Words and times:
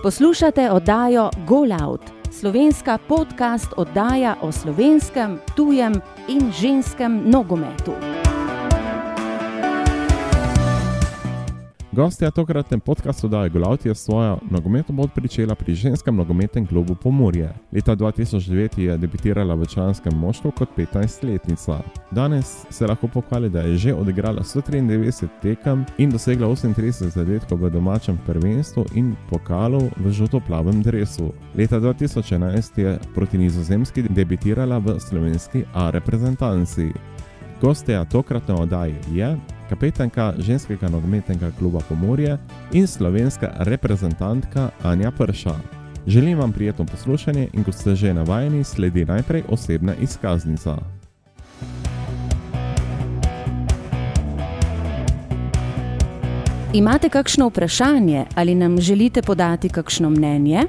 Poslušate 0.03 0.71
oddajo 0.71 1.29
Golout, 1.47 2.01
slovenska 2.31 2.97
podcast 3.07 3.67
oddaja 3.77 4.35
o 4.41 4.51
slovenskem, 4.51 5.39
tujem 5.55 5.93
in 6.27 6.51
ženskem 6.51 7.29
nogometu. 7.31 8.12
Gostja 11.95 12.31
tokratne 12.31 12.79
podcastu 12.79 13.27
Daje 13.27 13.49
Golaut 13.49 13.85
je 13.85 13.95
svojo 13.95 14.39
nogometno 14.51 14.95
bod 14.95 15.09
pričela 15.15 15.55
pri 15.55 15.75
ženskem 15.75 16.15
nogometnem 16.15 16.65
klubu 16.67 16.95
Pomorje. 16.95 17.53
Leta 17.71 17.95
2009 17.95 18.79
je 18.79 18.97
debitirala 18.97 19.55
v 19.55 19.65
članskem 19.65 20.13
moštvu 20.17 20.51
kot 20.51 20.69
15-letnica. 20.77 21.79
Danes 22.11 22.65
se 22.69 22.87
lahko 22.87 23.07
pohvali, 23.07 23.49
da 23.49 23.61
je 23.61 23.77
že 23.77 23.93
odigrala 23.93 24.41
193 24.41 25.27
tekem 25.41 25.85
in 25.97 26.09
dosegla 26.09 26.47
38 26.47 27.09
zadetkov 27.09 27.57
v 27.57 27.69
domačem 27.69 28.19
prvenstvu 28.25 28.85
in 28.93 29.15
pokalu 29.29 29.89
v 29.97 30.11
žuto-plavem 30.11 30.81
dresu. 30.81 31.31
Leta 31.55 31.79
2011 31.79 32.81
je 32.81 32.99
proti 33.15 33.37
nizozemski 33.37 34.01
debitirala 34.01 34.77
v 34.79 34.99
slovenski 34.99 35.63
A 35.73 35.89
reprezentanci. 35.89 37.12
Gostja 37.63 38.05
tokratne 38.05 38.55
oddaje 38.55 38.95
je 39.11 39.37
kapetanka 39.69 40.33
ženskega 40.37 40.89
nogometnega 40.89 41.51
kluba 41.59 41.79
Pomorje 41.89 42.37
in 42.71 42.87
slovenska 42.87 43.51
reprezentantka 43.59 44.69
Anja 44.83 45.11
Prša. 45.11 45.55
Želim 46.07 46.39
vam 46.39 46.51
prijetno 46.51 46.85
poslušanje 46.85 47.47
in 47.53 47.63
kot 47.63 47.75
ste 47.75 47.95
že 47.95 48.13
navajeni, 48.13 48.63
sledi 48.63 49.05
najprej 49.05 49.43
osebna 49.49 49.95
izkaznica. 49.95 50.77
Imate 56.73 57.09
kakšno 57.09 57.47
vprašanje 57.47 58.25
ali 58.35 58.55
nam 58.55 58.81
želite 58.81 59.21
podati 59.21 59.69
kakšno 59.69 60.09
mnenje? 60.09 60.61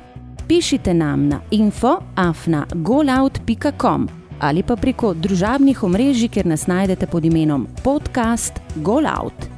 Pišite 0.49 0.95
nam 0.95 1.29
na 1.29 1.41
info.afna.golout.com 1.51 4.24
ali 4.41 4.63
pa 4.63 4.77
preko 4.77 5.15
družabnih 5.15 5.83
omrežij, 5.83 6.29
kjer 6.29 6.47
nas 6.47 6.67
najdete 6.67 7.07
pod 7.07 7.25
imenom 7.25 7.67
podcast 7.83 8.61
Golout. 8.77 9.49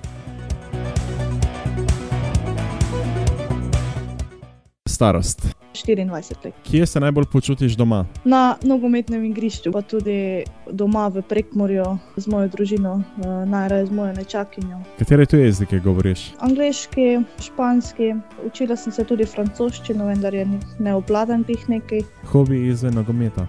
Starost. 4.89 5.57
24 5.85 6.13
let. 6.13 6.55
Kje 6.63 6.87
se 6.87 7.01
najbolj 7.01 7.25
počutiš 7.33 7.77
doma? 7.77 8.07
Na 8.25 8.57
nogometnem 8.63 9.25
igrišču, 9.25 9.73
pa 9.73 9.83
tudi 9.83 10.45
doma 10.71 11.09
v 11.09 11.23
Prekmorju 11.23 11.85
z 12.17 12.27
mojo 12.33 12.49
družino, 12.49 13.03
eh, 13.03 13.47
najraje 13.47 13.87
z 13.87 13.91
mojo 13.91 14.13
nečakinjo. 14.13 14.81
Katere 14.99 15.27
tuje 15.27 15.45
jezike 15.45 15.79
govoriš? 15.79 16.33
Angliški, 16.41 17.21
španski, 17.45 18.15
učila 18.47 18.77
sem 18.77 18.93
se 18.93 19.05
tudi 19.05 19.25
francoščino, 19.25 20.07
vendar 20.07 20.35
je 20.35 20.47
ne 20.79 20.95
obladam 20.95 21.45
teh 21.45 21.69
nekaj. 21.69 22.03
Hobi 22.33 22.67
izven 22.67 22.95
nogometa. 22.95 23.47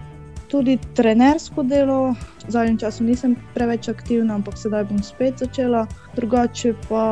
Tudi 0.48 0.78
trenersko 0.96 1.62
delo, 1.62 2.14
v 2.46 2.50
zadnjem 2.50 2.78
času 2.80 3.04
nisem 3.04 3.36
preveč 3.52 3.88
aktivna, 3.92 4.38
ampak 4.40 4.56
sedaj 4.56 4.86
bom 4.88 5.02
spet 5.04 5.36
začela. 5.44 5.84
Drugače 6.16 6.72
pa 6.88 7.04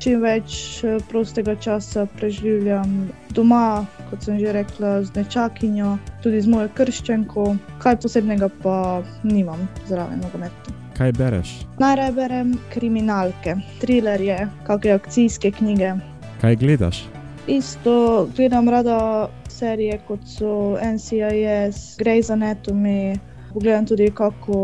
čim 0.00 0.24
več 0.24 0.80
eh, 0.88 0.96
prostega 1.12 1.54
časa 1.60 2.06
preživljam 2.16 3.10
doma, 3.36 3.84
kot 4.08 4.24
sem 4.24 4.40
že 4.40 4.56
rekla, 4.56 5.04
z 5.04 5.12
nečakinjo, 5.12 5.98
tudi 6.24 6.40
z 6.40 6.48
mojo 6.48 6.72
krščenko. 6.72 7.44
Kaj 7.84 8.00
posebnega 8.00 8.48
pa 8.64 9.04
nimam 9.28 9.68
zraven 9.84 10.24
nogometa. 10.24 10.72
Kaj 10.96 11.12
bereš? 11.20 11.52
Najraje 11.80 12.12
berem 12.16 12.56
kriminalke, 12.72 13.60
trilerje, 13.80 14.48
kakšne 14.64 14.96
akcijske 14.96 15.52
knjige. 15.52 15.94
Kaj 16.40 16.56
gledaš? 16.56 17.04
Isto 17.46 18.28
gledam 18.36 18.68
rada 18.68 19.28
serije 19.60 20.00
kot 20.08 20.20
so 20.26 20.76
NCIS, 20.94 21.98
Grey's 22.00 22.30
Anatomy. 22.32 23.18
Pogledam 23.52 23.86
tudi 23.86 24.10
kako 24.14 24.56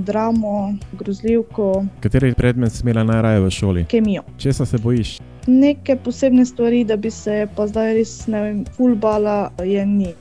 dramo, 0.00 0.74
grozljivko, 0.92 1.84
Kateri 2.00 2.34
predmet 2.34 2.72
si 2.72 2.82
imela 2.82 3.04
najraje 3.04 3.40
v 3.40 3.50
šoli? 3.50 3.84
kemijo. 3.84 4.22
Česa 4.38 4.66
se 4.66 4.78
bojiš? 4.78 5.18
Neke 5.46 5.96
posebne 5.96 6.44
stvari, 6.46 6.84
da 6.84 6.96
bi 6.96 7.10
se 7.10 7.46
pa 7.56 7.66
zdaj 7.66 7.94
res 7.94 8.26
ne 8.26 8.40
vem, 8.42 8.64
fulbala, 8.76 9.50
je 9.64 9.86
ni. 9.86 10.14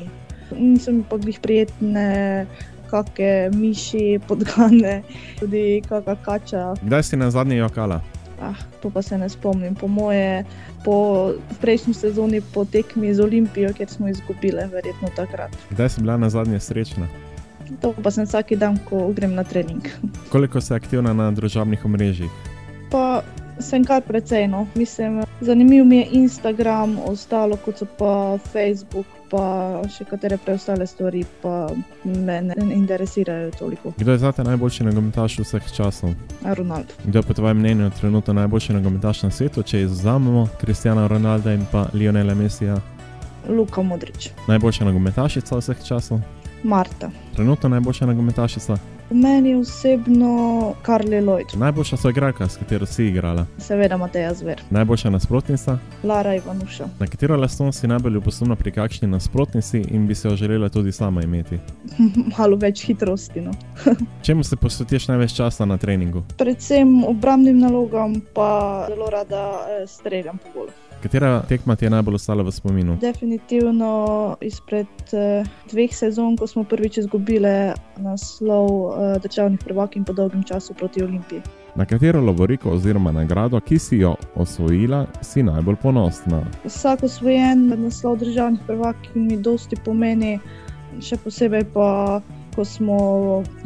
Niso 0.59 0.91
mi 0.91 1.03
pa 1.09 1.17
glih 1.17 1.39
prijetne, 1.39 2.45
kakšne 2.91 3.49
miši, 3.55 4.19
podgane, 4.27 5.01
tudi 5.39 5.81
kakšna 5.89 6.15
kača. 6.25 6.63
Kdaj 6.81 7.03
si 7.03 7.17
na 7.17 7.31
zadnji 7.31 7.55
jokala? 7.55 8.01
Ah, 8.41 8.55
to 8.81 8.89
pa 8.89 9.01
se 9.01 9.17
ne 9.17 9.29
spomnim. 9.29 9.75
Po 9.75 9.87
moje, 9.87 10.45
po 10.85 11.31
prejšnji 11.61 11.93
sezoni, 11.93 12.41
po 12.41 12.65
tekmi 12.65 13.13
z 13.13 13.19
Olimpijo, 13.19 13.73
kjer 13.73 13.89
smo 13.89 14.07
izgubili, 14.07 14.63
verjetno 14.71 15.09
takrat. 15.15 15.51
Kdaj 15.69 15.89
si 15.89 16.01
bila 16.01 16.17
na 16.17 16.29
zadnje 16.29 16.59
srečna? 16.59 17.07
To 17.81 17.93
pa 17.93 18.11
sem 18.11 18.25
vsak 18.25 18.55
dan, 18.57 18.79
ko 18.89 19.11
grem 19.13 19.35
na 19.35 19.43
trening. 19.43 19.83
Koliko 20.33 20.61
si 20.61 20.73
aktivna 20.73 21.13
na 21.13 21.29
družabnih 21.31 21.85
omrežjih? 21.85 22.31
Pa 22.89 23.21
sem 23.59 23.85
kar 23.85 24.01
precej, 24.01 24.47
no. 24.47 24.67
Mislim, 24.75 25.23
zanimiv 25.41 25.85
mi 25.85 25.97
je 25.97 26.07
Instagram, 26.11 26.97
ostalo 27.05 27.57
kot 27.65 27.77
so 27.77 27.85
pa 27.97 28.37
Facebook, 28.51 29.05
pa 29.29 29.81
še 29.97 30.05
katere 30.09 30.37
preostale 30.37 30.87
stvari, 30.87 31.23
pa 31.41 31.69
me 32.03 32.41
ne 32.41 32.55
interesirajo 32.73 33.51
toliko. 33.59 33.93
Kdo 33.97 34.11
je 34.11 34.17
zate 34.17 34.43
najboljši 34.43 34.83
nogometaš 34.83 35.39
vseh 35.39 35.71
časov? 35.75 36.13
Ronaldo. 36.43 36.93
Kdo 37.05 37.19
je 37.19 37.23
po 37.23 37.33
tvojem 37.33 37.57
mnenju 37.57 37.91
trenutno 37.99 38.33
najboljši 38.33 38.73
nogometaš 38.73 39.23
na 39.23 39.31
svetu, 39.31 39.63
če 39.63 39.81
izvzamemo 39.81 40.47
Kristjana 40.61 41.07
Ronalda 41.07 41.53
in 41.53 41.65
pa 41.71 41.85
Lionela 41.93 42.35
Messija? 42.35 42.79
Luka 43.49 43.81
Modrič, 43.81 44.29
Najboljša 44.47 44.85
nogometašica 44.85 45.57
vseh 45.57 45.83
časov? 45.85 46.19
Marta. 46.63 47.09
Trenutno 47.35 47.69
najboljša 47.69 48.05
nogometašica? 48.05 48.77
Meni 49.11 49.55
osebno 49.55 50.73
Karli 50.81 51.21
Lloyd, 51.21 51.57
Najboljša 51.57 51.97
soigralka, 51.97 52.49
s 52.49 52.57
katero 52.57 52.85
si 52.85 53.05
igrala? 53.05 53.45
seveda 53.57 53.97
Mateja 53.97 54.33
Zver, 54.33 54.61
Najboljša 54.69 55.09
nasprotnica? 55.09 55.77
Lara 56.03 56.35
Ivanuša. 56.35 56.87
Na 56.99 57.07
katero 57.07 57.37
lastnost 57.37 57.79
si 57.79 57.87
najbolj 57.87 58.13
ljubosumna 58.13 58.55
pri 58.55 58.71
kakšni 58.71 59.07
nasprotnici 59.07 59.81
in 59.91 60.07
bi 60.07 60.15
se 60.15 60.27
jo 60.27 60.35
želela 60.35 60.69
tudi 60.69 60.91
sama 60.91 61.23
imeti? 61.23 61.57
Malo 62.37 62.55
več 62.55 62.85
hitrosti. 62.85 63.41
No. 63.41 63.51
Čemu 64.25 64.43
se 64.43 64.55
posvetiš 64.55 65.07
največ 65.07 65.33
časa 65.33 65.65
na 65.65 65.77
treningu? 65.77 66.23
Predvsem 66.37 67.03
obrambnim 67.03 67.59
nalogam, 67.59 68.21
pa 68.33 68.85
zelo 68.89 69.09
rada 69.09 69.65
eh, 69.69 69.87
streljam 69.87 70.37
po 70.37 70.59
golu. 70.59 70.69
Katera 71.03 71.41
tekma 71.47 71.75
ti 71.75 71.85
je 71.85 71.89
najbolj 71.89 72.15
ostala 72.15 72.43
v 72.43 72.51
spominu? 72.51 72.97
Definitivno 73.01 74.35
izpred 74.41 74.87
eh, 75.13 75.43
dveh 75.71 75.95
sezon, 75.95 76.37
ko 76.37 76.47
smo 76.47 76.63
prvič 76.63 76.97
izgubili 76.97 77.71
naslov 77.97 78.98
eh, 78.99 79.19
državnih 79.23 79.59
prvakinj 79.65 80.03
po 80.03 80.13
dolgem 80.13 80.43
času 80.43 80.73
proti 80.73 81.03
Olimpiji. 81.03 81.41
Na 81.75 81.85
katero 81.85 82.21
lovoriko 82.21 82.69
oziroma 82.69 83.11
nagrado, 83.11 83.59
ki 83.59 83.79
si 83.79 83.97
jo 83.97 84.15
osvojila, 84.35 85.05
si 85.21 85.43
najbolj 85.43 85.75
ponosna? 85.81 86.41
Vsak 86.65 87.03
osvojen 87.03 87.67
naslov 87.77 88.17
državnih 88.17 88.59
prvakinj 88.67 89.27
mi 89.27 89.37
dosti 89.37 89.77
pomeni, 89.85 90.39
še 91.01 91.17
posebej 91.23 91.63
pa, 91.73 92.21
ko 92.55 92.65
smo 92.65 92.97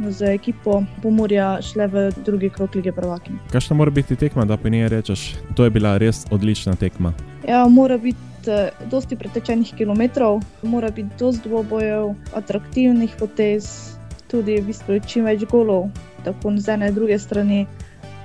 z 0.08 0.34
ekipo 0.34 0.82
Pomorja 1.02 1.56
šli 1.62 1.86
v 1.90 2.04
drugi 2.24 2.50
krok 2.50 2.74
lige 2.74 2.92
prvakinj. 2.92 3.40
Kakšna 3.52 3.76
mora 3.76 3.90
biti 3.90 4.16
tekma, 4.16 4.44
da 4.44 4.56
po 4.56 4.68
njej 4.68 4.88
rečeš, 4.88 5.34
to 5.56 5.64
je 5.64 5.70
bila 5.70 5.96
res 5.98 6.26
odlična 6.30 6.76
tekma? 6.76 7.14
Ja, 7.48 7.64
mora 7.68 7.98
biti 7.98 8.50
eh, 8.50 8.70
dosti 8.90 9.16
pretečenih 9.16 9.74
kilometrov, 9.74 10.42
mora 10.62 10.90
biti 10.90 11.16
dosti 11.18 11.48
dvobojev, 11.48 12.14
atraktivnih 12.34 13.16
potez, 13.18 13.93
tudi 14.34 14.58
v 14.58 14.66
bistvu 14.66 14.98
čim 15.06 15.28
več 15.30 15.44
golov, 15.46 15.92
tako 16.26 16.50
z 16.58 16.74
ene 16.74 16.90
in 16.90 16.96
druge 16.96 17.18
strani. 17.22 17.66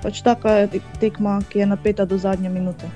Pač 0.02 0.24
taka 0.26 0.64
je 0.64 0.80
tekma, 0.98 1.38
ki 1.52 1.62
je 1.62 1.66
napeta 1.70 2.08
do 2.08 2.18
zadnje 2.18 2.50
minute. 2.50 2.88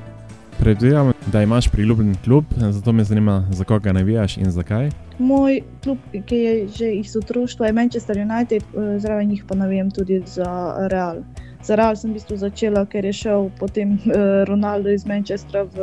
Predvidevam, 0.58 1.12
da 1.28 1.42
imaš 1.42 1.68
priljubljen 1.68 2.14
klub, 2.24 2.44
zato 2.56 2.92
me 2.92 3.04
zanima, 3.04 3.44
za 3.52 3.64
koga 3.64 3.92
navijaš 3.92 4.36
in 4.40 4.50
zakaj. 4.50 4.90
Moj 5.18 5.60
klub, 5.84 5.98
ki 6.26 6.36
je 6.36 6.54
že 6.68 6.90
iz 6.96 7.16
otroštva, 7.16 7.66
je 7.66 7.76
Manchester 7.76 8.18
United, 8.18 8.62
eh, 8.62 8.98
zraven 8.98 9.28
njih 9.28 9.44
pa 9.48 9.54
navijem 9.54 9.90
tudi 9.90 10.22
za 10.26 10.74
Real. 10.90 11.22
Za 11.62 11.76
Real 11.76 11.96
sem 11.96 12.10
v 12.10 12.14
bistvu 12.18 12.36
začela, 12.36 12.86
ker 12.86 13.04
je 13.04 13.12
šel 13.12 13.50
potem 13.60 13.94
eh, 13.94 14.44
Ronaldo 14.48 14.90
iz 14.90 15.06
Manchestra 15.06 15.62
v 15.62 15.78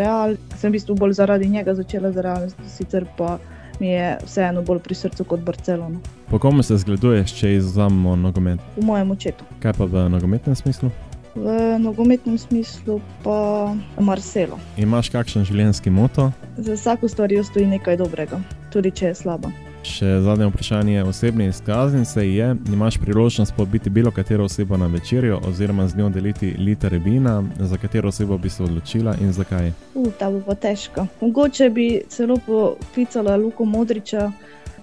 Real. 0.00 0.36
Sem 0.56 0.72
v 0.72 0.80
bistvu 0.80 0.94
bolj 0.94 1.12
zaradi 1.20 1.48
njega 1.48 1.74
začela 1.74 2.12
za 2.12 2.22
Real, 2.22 2.48
sicer 2.66 3.06
pa 3.18 3.38
mi 3.80 3.88
je 3.88 4.18
vseeno 4.24 4.62
bolj 4.62 4.78
pri 4.84 4.94
srcu 4.94 5.24
kot 5.24 5.40
Barcelona. 5.40 5.98
Po 6.30 6.38
komu 6.38 6.62
se 6.62 6.76
zgleduješ, 6.76 7.34
če 7.38 7.54
izvzamemo 7.56 8.16
nogomet? 8.16 8.60
V 8.76 8.84
mojem 8.84 9.10
očetu. 9.10 9.44
Kaj 9.62 9.76
pa 9.78 9.84
v 9.84 10.08
nogometnem 10.08 10.56
smislu? 10.56 10.90
V 11.34 11.78
nogometnem 11.82 12.38
smislu 12.38 13.00
pa 13.24 13.74
Marcelo. 13.98 14.58
Imaš 14.78 15.10
kakšen 15.10 15.44
življenjski 15.44 15.90
moto? 15.90 16.30
Za 16.56 16.78
vsako 16.78 17.08
stvar 17.08 17.34
stoji 17.42 17.66
nekaj 17.66 17.98
dobrega, 17.98 18.38
tudi 18.70 18.94
če 18.94 19.10
je 19.10 19.14
slaba. 19.24 19.50
Še 19.84 20.20
zadnje 20.24 20.46
vprašanje 20.48 21.02
osebne 21.04 21.46
izkaznice 21.48 22.22
je: 22.24 22.56
imaš 22.72 22.96
priložnost 22.98 23.54
pobiti 23.56 23.90
bilo 23.90 24.10
katero 24.10 24.44
osebo 24.44 24.76
na 24.76 24.86
večerjo 24.86 25.40
oziroma 25.48 25.88
z 25.88 25.96
njo 25.96 26.08
deliti 26.08 26.54
liter 26.58 26.94
vina, 26.94 27.42
za 27.58 27.76
katero 27.76 28.08
osebo 28.08 28.38
bi 28.38 28.50
se 28.50 28.62
odločila 28.62 29.14
in 29.20 29.32
zakaj? 29.32 29.72
Uh, 29.94 30.08
ta 30.18 30.30
bo 30.30 30.40
pa 30.46 30.54
težko. 30.54 31.06
Mogoče 31.20 31.70
bi 31.70 32.00
celo 32.08 32.36
poklicala 32.46 33.36
Luko 33.36 33.64
Modriča, 33.64 34.32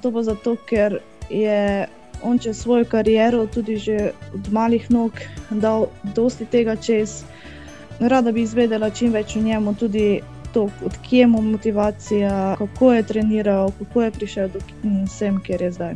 to 0.02 0.12
pa 0.12 0.24
zato, 0.24 0.56
ker 0.70 1.00
je 1.30 1.88
on 2.22 2.40
čez 2.40 2.62
svojo 2.62 2.86
kariero, 2.86 3.48
tudi 3.48 3.78
že 3.78 4.12
od 4.34 4.54
malih 4.54 4.92
nog, 4.92 5.12
dal 5.50 5.88
dosti 6.16 6.46
tega 6.46 6.76
čez. 6.76 7.24
Rada 8.00 8.32
bi 8.32 8.42
izvedela 8.42 8.90
čim 8.90 9.12
več 9.14 9.36
o 9.36 9.42
njemu, 9.42 9.74
tudi 9.74 10.22
to, 10.54 10.70
odkje 10.86 11.28
mu 11.28 11.42
motivacija, 11.42 12.56
kako 12.58 12.94
je 12.94 13.04
treniral, 13.04 13.72
kako 13.80 14.02
je 14.02 14.12
prišel 14.12 14.50
do 14.50 14.60
sem, 15.08 15.40
kjer 15.44 15.62
je 15.62 15.72
zdaj. 15.72 15.96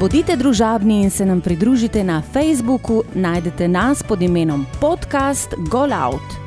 Bodite 0.00 0.36
družabni 0.36 1.02
in 1.02 1.10
se 1.10 1.26
nam 1.26 1.40
pridružite 1.40 2.04
na 2.04 2.22
Facebooku, 2.32 3.02
najdete 3.14 3.68
nas 3.68 4.02
pod 4.02 4.22
imenom 4.22 4.66
Podcast 4.80 5.54
Go 5.70 5.88
Out. 6.04 6.45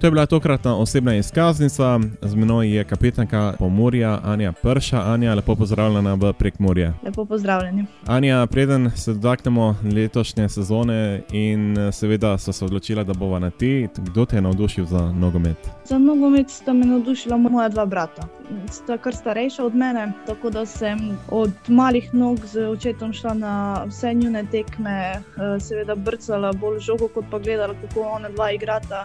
To 0.00 0.06
je 0.06 0.10
bila 0.10 0.26
tokratna 0.26 0.76
osebna 0.76 1.14
izkaznica, 1.14 2.00
z 2.22 2.34
menoj 2.34 2.76
je 2.76 2.84
kapetanka 2.84 3.54
Pomorja 3.58 4.18
Anja 4.24 4.52
Prša. 4.52 5.00
Anja, 5.00 5.34
lepo 5.34 5.54
pozdravljena 5.54 6.14
v 6.14 6.32
Prekmorje. 6.32 6.92
Lepo 7.02 7.24
pozdravljeni. 7.24 7.84
Anja, 8.06 8.46
preden 8.46 8.90
se 8.96 9.14
dotaknemo 9.14 9.76
letošnje 9.94 10.48
sezone 10.48 11.22
in 11.32 11.76
seveda 11.92 12.38
so 12.38 12.52
se 12.52 12.64
odločila, 12.64 13.04
da 13.04 13.12
bova 13.12 13.38
na 13.38 13.50
ti, 13.50 13.88
kdo 13.96 14.24
te 14.24 14.36
je 14.36 14.42
navdušil 14.42 14.84
za 14.84 15.12
nogomet? 15.12 15.70
Za 15.84 15.98
nogomet 15.98 16.50
sta 16.50 16.72
me 16.72 16.86
navdušila 16.86 17.36
moja 17.36 17.68
dva 17.68 17.86
brata. 17.86 18.22
Sta 18.70 18.98
kar 18.98 19.14
starejša 19.14 19.64
od 19.64 19.74
mene, 19.74 20.12
tako 20.26 20.50
da 20.50 20.66
sem 20.66 21.18
od 21.28 21.52
malih 21.68 22.14
nog 22.14 22.38
z 22.46 22.68
očetom 22.68 23.12
šla 23.12 23.34
na 23.34 23.84
vse 23.86 24.14
njune 24.14 24.44
tekme, 24.50 25.00
eh, 25.12 25.60
seveda 25.60 25.94
brcala 25.94 26.52
bolj 26.52 26.78
žogo, 26.78 27.08
kot 27.08 27.24
pa 27.30 27.38
gledala, 27.38 27.74
kako 27.74 28.00
ona 28.00 28.28
dva 28.28 28.52
igrata 28.52 29.04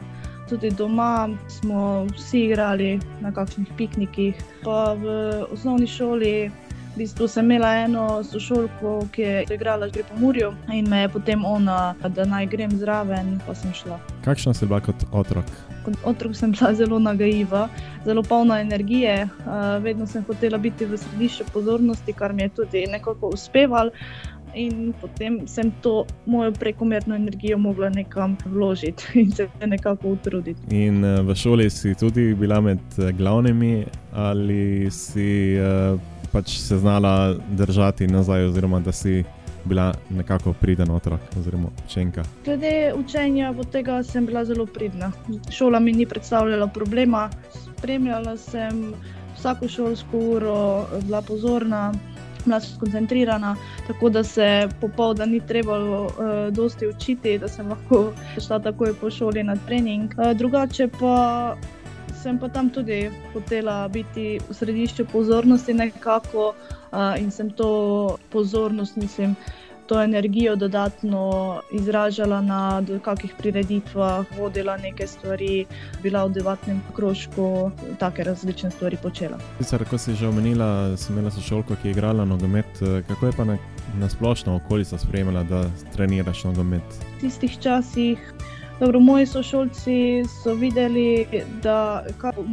tudi 0.49 0.69
doma 0.71 1.29
smo 1.47 2.05
vsi 2.15 2.45
igrali 2.45 2.99
na 3.21 3.31
kakšnih 3.31 3.67
piknikih. 3.77 4.35
Pa 4.63 4.93
v 4.93 5.07
osnovni 5.51 5.87
šoli 5.87 6.51
v 6.95 6.97
bistvu 6.97 7.27
sem 7.27 7.45
imela 7.45 7.73
eno 7.83 8.23
sošolko, 8.23 9.07
ki 9.11 9.21
je 9.21 9.45
igrala 9.51 9.89
pri 9.91 10.03
Pomorju 10.09 10.53
in 10.71 10.87
me 10.89 11.01
je 11.01 11.09
potem 11.09 11.45
ona, 11.45 11.95
da 12.07 12.25
naj 12.25 12.45
grem 12.47 12.71
zraven, 12.71 13.39
pa 13.47 13.55
sem 13.55 13.73
šla. 13.73 13.99
Kakšna 14.23 14.53
si 14.53 14.65
bila 14.65 14.79
kot 14.79 15.03
otrok? 15.11 15.49
Kot 15.83 15.97
otrok 16.07 16.35
sem 16.35 16.53
bila 16.55 16.71
zelo 16.73 16.99
nagajiva, 16.99 17.67
zelo 18.05 18.23
polna 18.23 18.61
energije, 18.61 19.27
vedno 19.83 20.07
sem 20.07 20.23
hotela 20.23 20.57
biti 20.57 20.85
v 20.85 20.97
središču 20.97 21.49
pozornosti, 21.53 22.13
kar 22.13 22.33
mi 22.33 22.47
je 22.47 22.49
tudi 22.61 22.85
nekako 22.87 23.33
uspevalo 23.35 23.91
in 24.55 24.93
potem 25.01 25.47
sem 25.47 25.71
to 25.81 26.05
mojo 26.25 26.51
prekomerno 26.51 27.15
energijo 27.15 27.57
mogla 27.57 27.89
nekam 27.89 28.37
vložiti 28.45 29.05
in 29.19 29.31
se 29.31 29.47
nekako 29.65 30.07
utruditi. 30.09 30.61
In 30.69 31.03
uh, 31.03 31.19
v 31.19 31.35
šoli 31.35 31.69
si 31.69 31.95
tudi 31.95 32.33
bila 32.35 32.61
med 32.61 32.79
uh, 32.97 33.09
glavnimi, 33.09 33.85
ali 34.13 34.91
si 34.91 35.57
uh, 35.59 35.99
pač 36.31 36.57
se 36.59 36.77
znala 36.77 37.35
držati 37.51 38.07
nazaj, 38.07 38.45
oziroma 38.45 38.79
da 38.79 38.91
si. 38.91 39.23
Bila 39.65 39.93
nekako 40.09 40.51
pridna 40.53 40.95
otrok, 40.95 41.19
oziroma 41.39 41.71
učenka. 41.85 42.23
Glede 42.45 42.93
učenja, 42.93 43.49
od 43.57 43.71
tega 43.73 44.03
sem 44.03 44.25
bila 44.25 44.43
zelo 44.45 44.65
pridna. 44.65 45.11
Šola 45.49 45.79
mi 45.79 45.93
ni 45.93 46.05
predstavljala 46.05 46.67
problema, 46.67 47.29
spremljala 47.49 48.37
sem 48.37 48.93
vsako 49.35 49.67
šolsko 49.67 50.17
uro, 50.17 50.85
bila 51.01 51.21
pozorna, 51.21 51.93
bila 52.45 52.59
skoncentrirana, 52.59 53.55
tako 53.87 54.09
da 54.09 54.23
se 54.23 54.69
popoldan 54.81 55.31
ni 55.31 55.39
treba 55.39 55.79
uh, 55.79 56.11
dosti 56.51 56.87
učiti, 56.87 57.37
da 57.37 57.47
sem 57.47 57.69
lahko 57.69 58.13
šla 58.47 58.59
takoj 58.59 58.93
po 59.01 59.11
šoli 59.11 59.43
na 59.43 59.55
trening. 59.67 60.13
Uh, 60.17 60.37
drugače 60.37 60.87
pa 60.99 61.55
sem 62.23 62.39
pa 62.39 62.49
tam 62.49 62.69
tudi 62.69 63.11
hotela 63.33 63.87
biti 63.87 64.39
v 64.49 64.53
središču 64.53 65.05
pozornosti 65.11 65.73
nekako 65.73 66.53
uh, 66.55 67.21
in 67.21 67.31
sem 67.31 67.49
to 67.49 68.17
pozornost, 68.29 68.95
mislim 68.95 69.35
to 69.87 70.01
energijo 70.03 70.55
dodatno 70.55 71.61
izražala 71.71 72.41
na 72.41 72.83
kakih 73.01 73.33
prireditvah, 73.37 74.25
vodila 74.37 74.77
neke 74.77 75.07
stvari, 75.07 75.65
bila 76.03 76.25
v 76.25 76.33
debatnem 76.33 76.81
krožku, 76.95 77.71
take 77.99 78.23
različne 78.23 78.71
stvari 78.71 78.97
počela. 79.01 79.37
Sicer, 79.57 79.85
ko 79.89 79.97
si 79.97 80.15
že 80.15 80.27
omenila, 80.27 80.97
sem 80.97 81.15
imela 81.15 81.31
sošolko, 81.31 81.75
ki 81.81 81.87
je 81.87 81.91
igrala 81.91 82.25
nogomet, 82.25 82.81
kako 83.07 83.25
je 83.25 83.31
pa 83.37 83.43
na, 83.43 83.57
na 83.99 84.09
splošno 84.09 84.55
okolica 84.55 84.97
sprejemala, 84.97 85.43
da 85.43 85.63
treniraš 85.95 86.43
nogomet? 86.43 86.83
V 87.17 87.21
tistih 87.21 87.59
časih. 87.61 88.33
Dobro, 88.79 88.99
moji 88.99 89.25
sošolci 89.25 90.25
so 90.43 90.53
videli, 90.53 91.25
da 91.63 92.03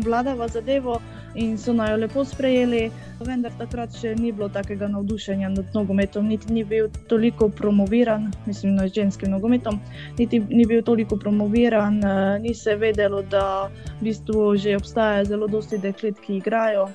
vladava 0.05 0.49
zadevo 0.49 1.01
in 1.35 1.59
so 1.59 1.73
naj 1.73 1.91
jo 1.91 1.97
lepo 1.97 2.25
sprejeli, 2.25 2.83
vendar 3.25 3.53
takrat 3.59 3.95
še 3.97 4.15
ni 4.19 4.33
bilo 4.33 4.49
takega 4.53 4.89
navdušenja 4.93 5.49
nad 5.55 5.75
nogometom, 5.75 6.29
niti 6.29 6.53
ni 6.53 6.65
bil 6.65 6.89
toliko 7.09 7.49
promoviran, 7.49 8.31
mislim, 8.47 8.75
nad 8.77 8.93
ženskim 8.95 9.31
nogometom, 9.31 9.81
niti 10.19 10.43
ni 10.51 10.67
bil 10.67 10.83
toliko 10.83 11.17
promoviran, 11.17 12.01
eh, 12.05 12.39
ni 12.43 12.55
se 12.55 12.77
vedelo, 12.77 13.23
da 13.23 13.71
v 14.01 14.05
bistvu 14.09 14.57
že 14.57 14.77
obstaja 14.77 15.25
zelo 15.25 15.47
dosti 15.47 15.79
deklet, 15.79 16.21
ki 16.21 16.37
igrajo. 16.37 16.89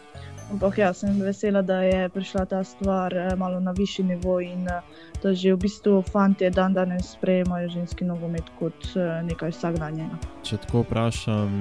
Ampak 0.47 0.77
ja, 0.77 0.93
sem 0.93 1.19
vesela, 1.19 1.61
da 1.61 1.81
je 1.83 2.09
prišla 2.09 2.45
ta 2.45 2.63
stvar 2.63 3.13
eh, 3.13 3.35
malo 3.35 3.59
na 3.59 3.71
višji 3.71 4.05
nivo 4.05 4.39
in 4.39 4.67
eh, 4.67 4.81
da 5.23 5.33
že 5.33 5.53
v 5.53 5.59
bistvu 5.59 6.01
fanti 6.01 6.49
dan 6.49 6.73
danes 6.73 7.11
sprejemajo 7.11 7.69
ženski 7.69 8.05
nogomet 8.07 8.47
kot 8.59 8.95
eh, 8.95 9.23
nekaj 9.27 9.51
vsakdanjega. 9.51 10.15
Če 10.47 10.57
tako 10.63 10.85
vprašam, 10.85 11.59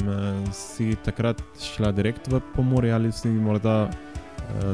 si 0.54 0.94
takrat 1.02 1.42
šla 1.58 1.90
direkt 1.92 2.30
v 2.30 2.40
pomorje 2.54 2.92
ali 2.94 3.12
si 3.12 3.28
morda 3.28 3.88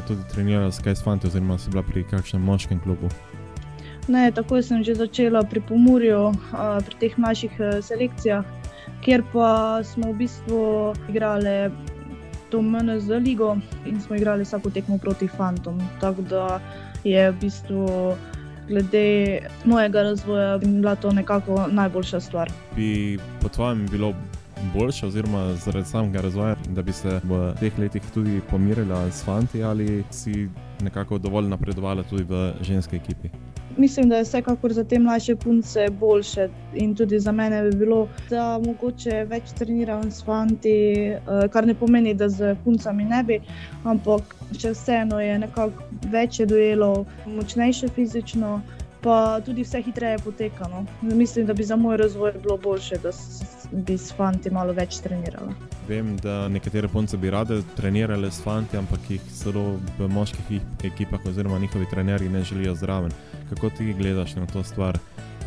tudi 0.06 0.20
trenirala 0.28 0.68
s 0.68 0.82
kaj 0.84 0.98
s 1.00 1.02
fanti, 1.02 1.26
oziroma 1.26 1.56
si 1.58 1.70
bila 1.72 1.80
pri 1.82 2.04
kakšnem 2.04 2.42
moškem 2.44 2.80
klubu? 2.84 3.08
Ne, 4.12 4.28
takoj 4.28 4.60
sem 4.60 4.84
že 4.84 4.98
začela 4.98 5.40
pri 5.48 5.64
pomorju, 5.64 6.34
pri 6.84 6.94
teh 7.00 7.16
mlajših 7.16 7.80
selekcijah, 7.80 8.44
kjer 9.00 9.24
pa 9.32 9.80
smo 9.80 10.12
v 10.12 10.26
bistvu 10.26 10.60
igrali 11.08 11.72
to 12.52 12.62
MNZ 12.62 13.08
ligo 13.24 13.56
in 13.86 14.00
smo 14.00 14.16
igrali 14.16 14.44
vsako 14.44 14.70
tekmo 14.70 14.98
proti 14.98 15.28
fantom. 15.28 15.80
Tako 16.00 16.22
da 16.22 16.60
je 17.04 17.30
v 17.30 17.36
bistvu 17.40 17.88
glede 18.68 19.38
mojega 19.64 20.02
razvoja 20.02 20.58
bila 20.58 20.94
to 20.94 21.12
nekako 21.12 21.66
najboljša 21.70 22.20
stvar. 22.20 22.50
Bi 22.76 23.18
po 23.42 23.48
tvojem 23.48 23.86
bilo 23.90 24.12
boljše, 24.74 25.06
oziroma 25.06 25.54
zaradi 25.54 25.88
samega 25.88 26.20
razvoja, 26.20 26.56
da 26.68 26.82
bi 26.82 26.92
se 26.92 27.20
v 27.24 27.54
teh 27.60 27.78
letih 27.78 28.02
tudi 28.14 28.40
pomirila 28.50 29.10
s 29.10 29.24
fanti 29.24 29.64
ali 29.64 30.04
si 30.10 30.48
nekako 30.80 31.18
dovolj 31.18 31.48
napredovala 31.48 32.02
tudi 32.02 32.22
v 32.22 32.52
ženski 32.60 32.96
ekipi? 32.96 33.28
Mislim, 33.76 34.08
da 34.08 34.16
je 34.16 34.22
vsekakor 34.22 34.72
za 34.72 34.84
te 34.84 34.98
mlajše 34.98 35.36
punce 35.36 35.88
boljše 35.90 36.48
in 36.74 36.94
tudi 36.94 37.20
za 37.20 37.32
mene 37.32 37.62
bi 37.62 37.76
bilo, 37.76 38.08
da 38.30 38.60
mogoče 38.64 39.24
več 39.24 39.52
treniram 39.58 40.10
s 40.10 40.24
fanti, 40.24 40.70
eh, 40.70 41.48
kar 41.52 41.66
ne 41.66 41.74
pomeni, 41.74 42.14
da 42.14 42.28
z 42.28 42.56
puncami 42.64 43.04
ne 43.04 43.22
bi, 43.22 43.40
ampak 43.84 44.36
če 44.58 44.74
vseeno 44.74 45.20
je 45.20 45.38
nekako 45.38 45.72
več 46.12 46.40
duelov, 46.48 47.06
močnejše 47.26 47.88
fizično, 47.88 48.60
pa 49.02 49.40
tudi 49.44 49.62
vse 49.62 49.82
hitreje 49.82 50.18
potekano. 50.18 50.86
Mislim, 51.02 51.46
da 51.46 51.52
bi 51.52 51.64
za 51.64 51.76
moj 51.76 51.96
razvoj 51.96 52.32
bilo 52.42 52.56
boljše, 52.56 52.98
da 53.02 53.10
bi 53.72 53.98
s 53.98 54.12
fanti 54.12 54.50
malo 54.50 54.72
več 54.72 55.00
trenirala. 55.02 55.52
Vem, 55.88 56.16
da 56.22 56.48
nekatere 56.48 56.88
punce 56.88 57.16
bi 57.16 57.30
rade 57.30 57.62
trenirale 57.76 58.30
s 58.30 58.42
fanti, 58.42 58.76
ampak 58.76 59.10
jih 59.10 59.22
celo 59.34 59.80
v 59.98 60.08
moških 60.08 60.60
ekipah 60.84 61.26
oziroma 61.26 61.58
njihovi 61.58 61.86
trenerji 61.90 62.28
ne 62.28 62.44
želijo 62.44 62.74
zraven. 62.74 63.10
Kako 63.54 63.70
ti 63.70 63.92
gledaš 63.92 64.34
na 64.34 64.46
to 64.46 64.62
stvar? 64.62 64.98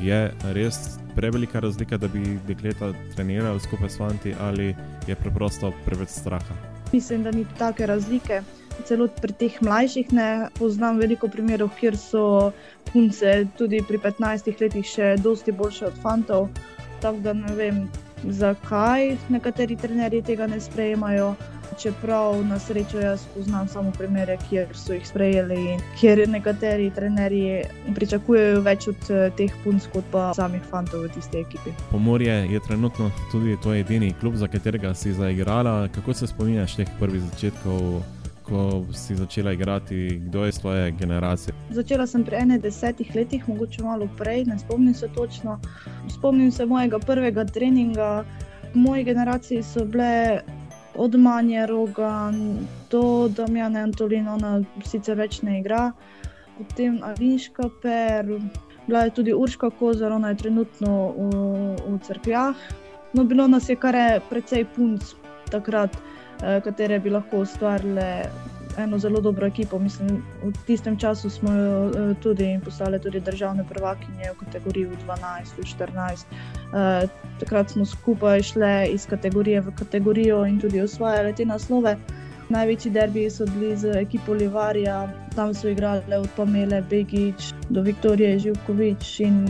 Je 0.02 0.34
res 0.54 0.76
prevelika 1.16 1.60
razlika, 1.60 1.98
da 1.98 2.08
bi 2.08 2.40
dekleta 2.48 2.94
trenirala 3.16 3.60
skupaj 3.60 3.90
s 3.90 3.98
fanti 3.98 4.34
ali 4.40 4.76
je 5.08 5.16
preprosto 5.16 5.72
preveč 5.86 6.10
straha? 6.10 6.56
Mislim, 6.94 7.24
da 7.24 7.32
ni 7.32 7.46
take 7.58 7.86
razlike. 7.86 8.42
Celo 8.86 9.08
pri 9.08 9.34
teh 9.34 9.58
mlajših 9.62 10.14
ne 10.14 10.48
poznam 10.60 11.00
veliko 11.02 11.28
primerov, 11.28 11.72
kjer 11.80 11.98
so 11.98 12.52
punce 12.92 13.48
tudi 13.58 13.82
pri 13.88 13.98
15 13.98 14.62
letih 14.62 14.86
še 14.86 15.16
dosti 15.18 15.52
boljše 15.52 15.86
od 15.86 15.98
fantov. 16.04 16.50
Tako 17.02 17.24
da 17.26 17.34
ne 17.34 17.56
vem, 17.56 17.88
zakaj 18.24 19.18
nekateri 19.30 19.76
trenerji 19.76 20.22
tega 20.22 20.48
ne 20.48 20.62
sprejemajo. 20.62 21.34
Čeprav 21.82 22.46
na 22.46 22.60
srečo 22.60 23.00
jaz 23.00 23.26
poznam 23.36 23.68
samo 23.68 23.92
primere, 23.92 24.38
kjer 24.50 24.68
so 24.74 24.94
jih 24.94 25.08
sprejeli 25.08 25.56
in 25.74 25.82
kjer 26.00 26.30
nekateri 26.30 26.90
trenerji 26.96 27.64
pričakujejo 27.96 28.62
več 28.62 28.88
od 28.88 29.10
eh, 29.10 29.30
teh 29.38 29.52
punc, 29.64 29.88
kot 29.94 30.08
pa 30.12 30.30
samih 30.38 30.64
fantov 30.72 31.04
v 31.04 31.12
tisti 31.16 31.42
ekipi. 31.44 31.76
Pomorje 31.92 32.36
je 32.52 32.60
trenutno 32.68 33.12
tudi 33.32 33.58
tvoj 33.62 33.80
edini 33.80 34.14
klub, 34.20 34.36
za 34.36 34.48
katerega 34.48 34.94
si 34.94 35.14
zaigrala. 35.14 35.88
Kako 35.96 36.14
se 36.14 36.28
spominjaš 36.28 36.76
teh 36.80 36.92
prvih 37.00 37.22
začetkov? 37.32 38.04
Ko 38.46 38.86
si 38.94 39.16
začela 39.18 39.56
igrati, 39.56 40.20
kdo 40.28 40.44
je 40.46 40.52
svoje 40.52 40.92
generacije? 40.92 41.54
Začela 41.74 42.06
sem 42.08 42.24
pri 42.24 42.44
21 42.46 43.16
letih, 43.16 43.48
mogoče 43.50 43.84
malo 43.84 44.08
prej, 44.18 44.44
ne 44.46 44.60
spomnim 44.60 44.94
se 44.94 45.10
točno. 45.16 45.60
Spomnim 46.14 46.52
se 46.52 46.66
mojega 46.66 47.00
prvega 47.00 47.46
treninga. 47.46 48.24
V 48.74 48.78
moji 48.78 49.04
generaciji 49.04 49.64
so 49.64 49.86
bile 49.86 50.44
od 50.96 51.16
Manja 51.16 51.66
Roga 51.66 52.32
do 52.92 53.28
Damjana 53.28 53.84
Antolina, 53.84 54.34
ona 54.34 54.62
sicer 54.86 55.18
več 55.18 55.42
ne 55.42 55.60
igra, 55.60 55.92
potem 56.58 57.00
Avinška 57.04 57.70
Per, 57.82 58.32
bila 58.88 59.06
je 59.06 59.16
tudi 59.18 59.34
Urška 59.34 59.70
Kozar, 59.80 60.12
ona 60.12 60.32
je 60.34 60.42
trenutno 60.46 60.96
v, 61.18 61.30
v 61.88 62.00
crkvah. 62.08 62.56
No, 63.14 63.24
bilo 63.24 63.48
nas 63.48 63.70
je 63.70 63.76
kar 63.76 63.96
precej 64.30 64.66
punc 64.76 65.16
takrat, 65.52 65.96
eh, 66.44 66.62
katere 66.64 67.00
bi 67.00 67.10
lahko 67.10 67.44
ustvarile 67.46 68.30
eno 68.78 69.00
zelo 69.00 69.22
dobro 69.22 69.48
ekipo. 69.48 69.80
Mislim, 69.80 70.24
v 70.44 70.52
tistem 70.68 70.98
času 70.98 71.30
smo 71.30 71.50
uh, 71.52 72.18
tudi 72.24 72.60
postali 72.66 73.00
tudi 73.00 73.20
državne 73.20 73.66
prvakinje 73.70 74.32
v 74.32 74.46
kategoriji 74.46 74.88
12, 75.08 75.64
14. 75.80 76.26
Uh, 76.26 77.10
takrat 77.40 77.70
smo 77.70 77.86
skupaj 77.86 78.42
šli 78.42 78.92
iz 78.94 79.06
kategorije 79.06 79.62
v 79.62 79.76
kategorijo 79.76 80.46
in 80.46 80.60
tudi 80.60 80.82
osvajali 80.82 81.36
te 81.36 81.46
naslove. 81.46 81.98
Največji 82.50 82.92
derbi 82.92 83.30
so 83.30 83.46
bili 83.46 83.78
z 83.78 83.96
ekipo 83.98 84.34
Livarja, 84.34 85.10
tam 85.36 85.54
so 85.54 85.70
igrali 85.70 86.14
od 86.14 86.30
Pamela 86.36 86.82
Begič 86.82 87.54
do 87.70 87.82
Viktorije 87.82 88.40
Živkovič 88.40 89.20
in 89.20 89.48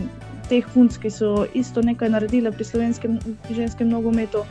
teh 0.48 0.64
punc, 0.74 0.96
ki 0.96 1.10
so 1.10 1.44
isto 1.54 1.82
nekaj 1.82 2.08
naredili 2.08 2.52
pri 2.52 2.64
slovenskem 2.64 3.18
ženskem 3.50 3.90
nogometu 3.90 4.46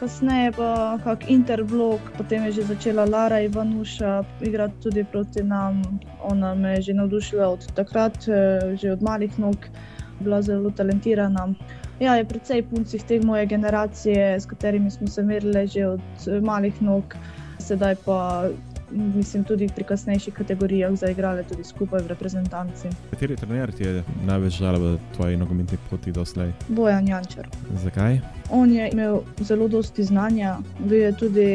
kasneje 0.00 0.52
pa 0.52 0.98
kak 1.04 1.30
interblok, 1.30 2.00
potem 2.16 2.44
je 2.44 2.52
že 2.52 2.62
začela 2.62 3.04
Lara 3.04 3.40
Ivanuša 3.40 4.24
igrati 4.40 4.80
tudi 4.82 5.04
proti 5.04 5.42
nam. 5.42 5.82
Ona 6.22 6.54
me 6.54 6.74
je 6.76 6.82
že 6.82 6.94
navdušila 6.94 7.48
od 7.48 7.72
takrat, 7.74 8.28
eh, 8.28 8.76
že 8.76 8.92
od 8.92 9.02
malih 9.02 9.38
nog, 9.38 9.56
bila 10.20 10.42
zelo 10.42 10.70
talentirana. 10.70 11.54
Ja, 12.00 12.16
je 12.16 12.24
precej 12.24 12.62
punci 12.62 12.98
te 12.98 13.20
moje 13.20 13.46
generacije, 13.46 14.40
s 14.40 14.46
katerimi 14.46 14.90
smo 14.90 15.06
se 15.06 15.22
merili 15.22 15.66
že 15.66 15.86
od 15.86 16.00
eh, 16.26 16.40
malih 16.40 16.82
nog, 16.82 17.04
sedaj 17.58 17.94
pa 18.04 18.50
mislim, 18.90 19.44
tudi 19.44 19.68
pri 19.74 19.84
kasnejših 19.84 20.34
kategorijah 20.34 20.94
zaigrali 20.94 21.44
tudi 21.48 21.64
skupaj 21.64 22.02
v 22.02 22.06
reprezentanci. 22.06 22.88
Kateri 23.10 23.36
trener 23.36 23.72
ti 23.72 23.84
je 23.84 24.04
največ 24.26 24.58
žal 24.58 24.78
v 24.80 24.96
tvoji 25.16 25.36
nogometni 25.36 25.78
poti 25.90 26.12
doslej? 26.12 26.52
Bojan 26.68 27.08
Jančar. 27.08 27.48
Zakaj? 27.84 28.20
On 28.50 28.70
je 28.70 28.90
imel 28.92 29.20
zelo 29.40 29.68
dosti 29.68 30.04
znanja, 30.04 30.58
bil 30.78 30.98
je 30.98 31.12
tudi 31.16 31.50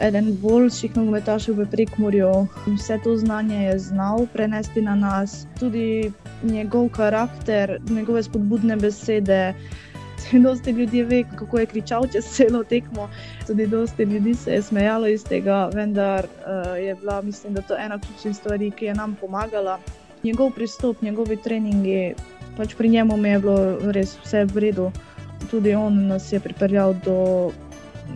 eden 0.00 0.36
boljših 0.40 0.96
nogometašev 0.96 1.56
v 1.56 1.66
Prekmorju. 1.70 2.46
Vse 2.66 2.98
to 3.04 3.16
znanje 3.16 3.62
je 3.64 3.78
znal 3.78 4.26
prenesti 4.32 4.82
na 4.82 4.94
nas, 4.94 5.46
tudi 5.60 6.12
njegov 6.42 6.88
karakter, 6.88 7.80
njegove 7.90 8.22
spodbudne 8.22 8.76
besede. 8.76 9.54
Dosti 10.44 10.70
ljudi 10.70 11.02
ve, 11.02 11.24
kako 11.36 11.58
je 11.58 11.66
kričal 11.66 12.06
čez 12.12 12.24
celo 12.24 12.64
tekmo, 12.64 13.08
tudi 13.46 13.66
dosti 13.66 14.02
ljudi 14.02 14.34
se 14.34 14.52
je 14.52 14.62
smejalo 14.62 15.06
iz 15.06 15.24
tega, 15.24 15.70
vendar 15.74 16.24
uh, 16.24 16.78
je 16.78 16.94
bila, 16.94 17.22
mislim, 17.22 17.54
da 17.54 17.62
to 17.62 17.76
ena 17.78 17.98
ključnih 17.98 18.36
stvari, 18.36 18.70
ki 18.70 18.84
je 18.84 18.94
nam 18.94 19.16
pomagala. 19.20 19.78
Njegov 20.22 20.50
pristop, 20.50 21.02
njegovi 21.02 21.36
treningi, 21.36 22.14
pač 22.56 22.74
pri 22.74 22.88
njemu 22.88 23.26
je 23.26 23.38
bilo 23.38 23.92
res 23.92 24.16
vse 24.24 24.44
v 24.44 24.58
redu. 24.58 24.90
Tudi 25.50 25.74
on 25.74 26.06
nas 26.06 26.32
je 26.32 26.40
pripeljal 26.40 26.94
do 27.04 27.50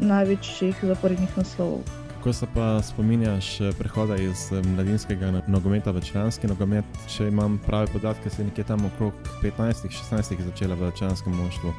največjih 0.01 0.77
zaporednih 0.83 1.37
naslovov. 1.37 1.81
Ko 2.23 2.33
se 2.33 2.47
pa 2.55 2.83
spominjaš 2.83 3.61
eh, 3.61 3.73
prehoda 3.79 4.17
iz 4.17 4.53
eh, 4.53 4.63
mladinskega 4.63 5.43
nogometa 5.47 5.91
v 5.91 6.03
članski 6.05 6.47
nogomet, 6.47 6.85
če 7.09 7.29
imam 7.29 7.59
prave 7.67 7.87
podatke, 7.93 8.31
se 8.31 8.43
je 8.43 8.47
nekje 8.47 8.65
tam 8.65 8.85
okrog 8.85 9.13
15-16 9.43 10.43
začela 10.45 10.75
v 10.75 10.93
članskem 10.99 11.33
množstvu. 11.33 11.73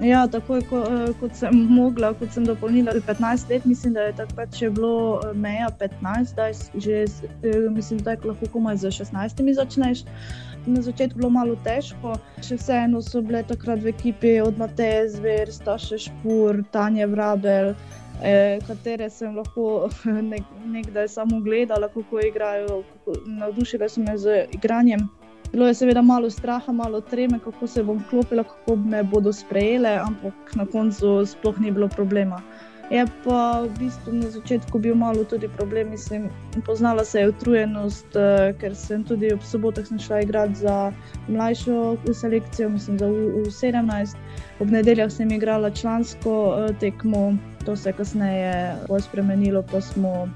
Ja, 0.00 0.24
takoj 0.26 0.62
ko, 0.64 0.78
eh, 0.80 1.10
kot 1.20 1.34
sem 1.36 1.56
mogla, 1.68 2.14
kot 2.16 2.32
sem 2.32 2.44
dopolnila 2.48 2.94
15 3.04 3.50
let, 3.50 3.64
mislim, 3.68 3.92
da 3.92 4.06
je 4.08 4.14
takrat 4.16 4.56
še 4.56 4.70
bilo 4.72 5.20
meja 5.36 5.68
15, 5.80 6.32
zdaj 6.32 6.54
že, 6.74 7.04
mislim, 7.74 8.00
da 8.00 8.16
lahko 8.24 8.48
komaj 8.52 8.80
za 8.80 8.90
16 8.90 9.52
začneš. 9.54 10.04
Na 10.66 10.80
začetku 10.80 11.18
bilo 11.20 11.30
malo 11.30 11.56
težko, 11.64 12.16
še 12.40 12.56
vseeno 12.56 13.02
so 13.04 13.20
bile 13.20 13.42
takrat 13.44 13.84
v 13.84 13.92
ekipi 13.92 14.40
od 14.40 14.56
Mateja 14.60 15.04
Zver, 15.08 15.52
Staše 15.52 16.00
Špur, 16.08 16.64
Tanja 16.72 17.04
Vrabel, 17.06 17.74
eh, 18.22 18.56
katere 18.64 19.10
sem 19.12 19.36
lahko 19.36 19.90
nek, 20.32 20.48
nekdaj 20.64 21.12
samo 21.12 21.44
gledala, 21.44 21.92
kako 21.92 22.24
igrajo. 22.24 22.82
Navdušila 23.26 23.88
so 23.88 24.00
me 24.00 24.16
z 24.16 24.46
igranjem. 24.56 25.10
Bilo 25.52 25.66
je 25.66 25.74
seveda 25.74 26.02
malo 26.02 26.30
straha, 26.30 26.72
malo 26.72 27.00
treme, 27.00 27.38
kako 27.44 27.66
se 27.66 27.82
bom 27.82 28.02
klopila, 28.10 28.44
kako 28.44 28.76
me 28.76 29.02
bodo 29.02 29.32
sprejele, 29.32 29.96
ampak 29.98 30.54
na 30.54 30.66
koncu 30.66 31.26
sploh 31.26 31.58
ni 31.60 31.70
bilo 31.70 31.88
problema. 31.88 32.42
Je 32.90 33.06
pa 33.24 33.62
v 33.62 33.70
bistvu 33.78 34.12
na 34.12 34.26
začetku 34.30 34.78
bil 34.78 34.94
malo 34.98 35.22
tudi 35.24 35.48
problem, 35.48 35.90
mislim, 35.90 36.26
poznala 36.66 37.04
se 37.04 37.20
je 37.20 37.28
utrujenost, 37.28 38.16
uh, 38.18 38.50
ker 38.58 38.74
sem 38.74 39.04
tudi 39.06 39.30
ob 39.32 39.42
sobotah 39.46 39.86
šla 39.86 40.20
igrati 40.26 40.54
za 40.54 40.92
mlajšo 41.28 41.96
selekcijo, 42.14 42.68
mislim, 42.68 42.98
za 42.98 43.06
U17. 43.06 44.16
Ob 44.60 44.70
nedeljah 44.70 45.10
sem 45.10 45.30
igrala 45.30 45.70
člansko 45.70 46.34
uh, 46.50 46.78
tekmo, 46.78 47.34
to 47.64 47.76
se 47.76 47.88
je 47.88 47.92
kasneje 47.92 48.74
spremenilo, 49.00 49.62
pa 49.62 49.80
smo 49.80 50.28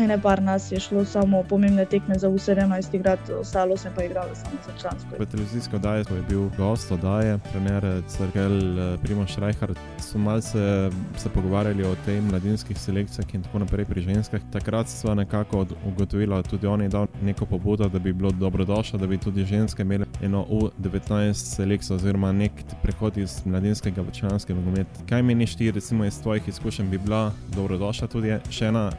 Ene 0.00 0.22
par 0.22 0.42
nas 0.42 0.72
je 0.72 0.80
šlo 0.80 1.04
samo 1.04 1.42
pomembne 1.42 1.84
tekme 1.84 2.18
za 2.18 2.28
U17 2.28 2.94
igrati, 2.94 3.32
ostalo 3.32 3.76
sem 3.76 3.92
pa 3.96 4.04
igrala 4.04 4.34
samo 4.34 4.56
za 4.66 4.72
člansko. 4.80 5.08
V 5.18 5.26
televizijsko 5.26 5.76
oddaji 5.76 5.98
je 5.98 6.22
bil 6.28 6.48
gost 6.56 6.92
oddaje, 6.92 7.38
trener 7.52 8.02
Crgel 8.08 8.78
eh, 8.78 8.98
Primo 9.02 9.26
Šrajhar. 9.26 9.74
So 9.98 10.18
malce 10.18 10.90
se 11.16 11.28
pogovarjali 11.34 11.84
o 11.84 11.94
tej 12.04 12.20
mladinskih 12.20 12.78
selekcijah 12.78 13.34
in 13.34 13.42
tako 13.42 13.58
naprej 13.58 13.84
pri 13.84 14.00
ženskah. 14.00 14.40
Takrat 14.52 14.88
so 14.88 15.14
nekako 15.14 15.66
ugotovili, 15.86 16.42
tudi 16.42 16.66
oni 16.66 16.88
dal 16.88 17.06
neko 17.22 17.46
pobudo, 17.46 17.88
da 17.88 17.98
bi 17.98 18.12
bilo 18.12 18.30
dobrodošlo, 18.30 18.98
da 18.98 19.06
bi 19.06 19.18
tudi 19.18 19.44
ženske 19.44 19.82
imele 19.82 20.06
eno 20.22 20.46
U19 20.50 21.32
selekcijo 21.32 21.96
oziroma 21.96 22.32
nek 22.32 22.52
prehod 22.82 23.18
iz 23.18 23.46
mladinskega 23.46 24.00
v 24.02 24.10
članski 24.12 24.54
nogomet. 24.54 24.86
Kaj 25.08 25.22
meniš 25.22 25.56
ti, 25.56 25.70
recimo 25.70 26.04
iz 26.04 26.22
tvojih 26.22 26.48
izkušenj, 26.48 26.90
bi 26.90 26.98
bila 26.98 27.32
dobrodošla 27.54 28.08
tudi 28.08 28.38
še 28.50 28.66
ena 28.66 28.90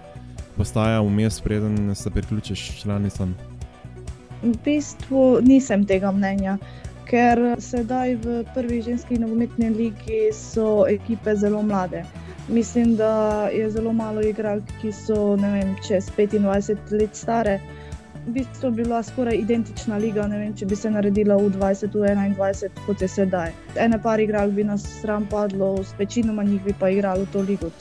postaja 0.62 1.01
vmes, 1.01 1.41
preden 1.41 1.96
se 1.96 2.10
priključiš 2.10 2.82
članicam? 2.82 3.36
V 4.44 4.51
bistvu 4.65 5.39
nisem 5.41 5.86
tega 5.89 6.12
mnenja, 6.13 6.58
ker 7.10 7.39
sedaj 7.58 8.13
v 8.22 8.44
prvi 8.53 8.82
ženski 8.86 9.18
nogometni 9.18 9.72
ligi 9.74 10.20
so 10.38 10.86
ekipe 10.89 11.34
zelo 11.36 11.63
mlade. 11.65 12.03
Mislim, 12.48 12.94
da 12.96 13.50
je 13.50 13.72
zelo 13.72 13.94
malo 13.94 14.22
igralk, 14.22 14.70
ki 14.82 14.94
so 14.94 15.34
vem, 15.36 15.75
čez 15.88 16.12
25 16.18 16.94
let 17.00 17.18
stare. 17.18 17.58
V 18.27 18.38
bistvu 18.38 18.72
bila 18.72 19.03
skoraj 19.03 19.41
identična 19.41 19.98
liga, 19.98 20.27
ne 20.30 20.44
vem, 20.46 20.53
če 20.53 20.70
bi 20.70 20.77
se 20.77 20.91
naredila 20.94 21.41
v 21.41 21.50
20, 21.58 21.96
v 21.98 22.12
21, 22.38 22.86
kot 22.86 23.01
je 23.01 23.10
sedaj. 23.10 23.50
Ene 23.82 23.98
par 24.03 24.22
igralk 24.22 24.53
bi 24.53 24.63
nas 24.63 24.86
sram 25.01 25.25
padlo, 25.25 25.80
s 25.84 25.98
večinoma 25.98 26.44
njih 26.44 26.62
bi 26.70 26.77
pa 26.80 26.89
igralo 26.89 27.25
to 27.34 27.41
ligo. 27.41 27.74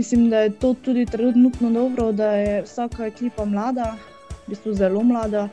Mislim, 0.00 0.30
da 0.30 0.38
je 0.38 0.50
to 0.50 0.74
tudi 0.74 1.06
trenutno 1.06 1.70
dobro, 1.70 2.12
da 2.12 2.30
je 2.32 2.62
vsaka 2.62 3.06
ekipa 3.06 3.44
mlada, 3.44 3.96
v 4.46 4.50
bistvu 4.50 4.72
zelo 4.74 5.02
mlada. 5.02 5.48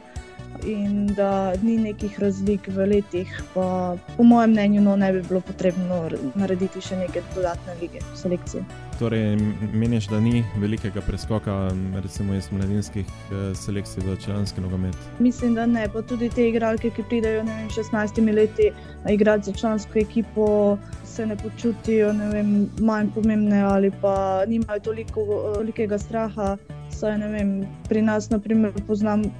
in 0.65 1.07
da 1.07 1.53
ni 1.61 1.77
nekih 1.77 2.19
razlik 2.19 2.67
v 2.67 2.85
letih. 2.85 3.41
Pa, 3.53 3.95
po 4.17 4.23
mojem 4.23 4.51
mnenju, 4.51 4.81
no, 4.81 4.95
ne 4.95 5.13
bi 5.13 5.21
bilo 5.21 5.41
potrebno 5.41 6.09
narediti 6.35 6.81
še 6.81 6.97
neke 6.97 7.21
dodatne 7.35 7.75
lige 7.81 8.01
selekcije. 8.15 8.63
Torej, 8.99 9.37
meniš, 9.73 10.07
da 10.09 10.19
ni 10.19 10.41
velikega 10.57 11.01
preskoka, 11.05 11.69
recimo 12.01 12.33
iz 12.33 12.49
mladinskih 12.51 13.05
eh, 13.05 13.51
selekcij 13.55 14.03
v 14.03 14.17
članski 14.23 14.61
nogomet? 14.61 14.95
Mislim, 15.19 15.53
da 15.53 15.65
ne. 15.65 15.85
Pa 15.93 16.01
tudi 16.01 16.29
te 16.33 16.49
igralke, 16.49 16.89
ki 16.89 17.05
pridejo 17.09 17.43
vem, 17.45 17.69
16 17.69 18.33
leti 18.33 18.71
igrati 19.09 19.51
za 19.51 19.53
člansko 19.53 19.99
ekipo, 19.99 20.77
se 21.17 21.25
ne 21.25 21.35
počutijo 21.37 22.11
ne 22.13 22.27
vem, 22.29 22.49
manj 22.79 23.07
pomembne 23.13 23.61
ali 23.61 23.89
pa 24.01 24.45
nimajo 24.47 24.79
toliko 24.79 25.23
velikega 25.57 25.97
straha. 25.97 26.57
Saj, 26.93 27.17
vem, 27.31 27.65
pri 27.89 28.01
nas, 28.05 28.29
na 28.29 28.37
primer, 28.39 28.73
poznam 28.87 29.23
uh, 29.25 29.31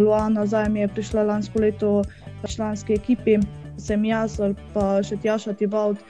Luana, 0.00 0.46
zdaj 0.46 0.68
mi 0.72 0.80
je 0.80 0.88
prišla 0.88 1.26
lansko 1.28 1.60
leto 1.60 1.90
v 2.42 2.48
članski 2.54 2.96
ekipi, 2.96 3.36
sem 3.76 4.04
jaz 4.08 4.38
ali 4.40 4.56
pa 4.72 5.02
še 5.04 5.20
Tjaša 5.20 5.54
Tibalt, 5.60 6.00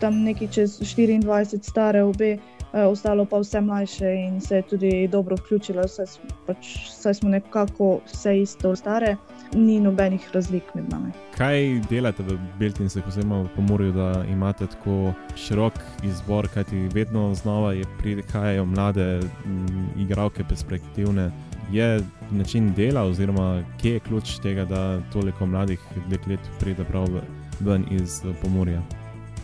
tam 0.00 0.20
neki 0.28 0.48
čez 0.52 0.76
24 0.82 1.64
stare 1.64 2.04
obe. 2.04 2.36
Ostalo 2.74 3.24
pa 3.24 3.38
vse 3.38 3.60
mlajše 3.60 4.14
in 4.14 4.40
se 4.40 4.56
je 4.56 4.62
tudi 4.62 5.08
dobro 5.08 5.36
vključilo, 5.36 5.88
saj, 5.88 6.06
pač, 6.46 6.66
saj 6.90 7.14
smo 7.14 7.28
nekako 7.28 8.00
vse 8.06 8.40
isto 8.40 8.76
stare, 8.76 9.16
ni 9.54 9.80
nobenih 9.80 10.30
razlik 10.34 10.74
med 10.74 10.88
nami. 10.90 11.12
Kaj 11.36 11.80
delate 11.90 12.22
v 12.22 12.38
Beltincu, 12.58 12.98
oziroma 13.08 13.42
v 13.42 13.48
Pomorju, 13.56 13.92
da 13.92 14.24
imate 14.30 14.66
tako 14.66 15.12
širok 15.36 15.78
izbor, 16.02 16.48
kajti 16.54 16.88
vedno 16.94 17.34
znova 17.34 17.74
prihajajo 17.98 18.64
mlade 18.64 19.20
igralke, 19.96 20.44
perspektivne 20.48 21.30
je 21.72 22.00
način 22.30 22.74
dela, 22.74 23.02
oziroma 23.02 23.62
kje 23.80 23.92
je 23.92 24.00
ključ 24.00 24.38
tega, 24.42 24.64
da 24.64 25.00
toliko 25.12 25.46
mladih 25.46 25.80
deklet 26.10 26.40
pride 26.60 26.84
prav 26.84 27.06
ven 27.60 27.84
iz 27.90 28.22
pomorja? 28.42 28.82